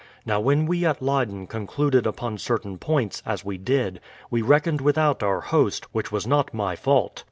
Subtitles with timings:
[0.25, 3.99] Now when we at Leyden concluded upon certain points, as we did,
[4.31, 7.19] we reckoned without our host, which was not my fault.